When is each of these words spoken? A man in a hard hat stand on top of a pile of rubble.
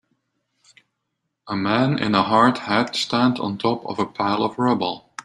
A 1.47 1.55
man 1.55 1.99
in 1.99 2.15
a 2.15 2.23
hard 2.23 2.57
hat 2.57 2.95
stand 2.95 3.37
on 3.37 3.59
top 3.59 3.85
of 3.85 3.99
a 3.99 4.05
pile 4.07 4.41
of 4.41 4.57
rubble. 4.57 5.11